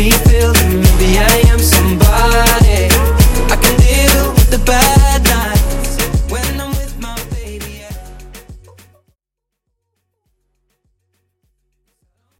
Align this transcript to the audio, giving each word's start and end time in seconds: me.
me. 0.00 0.29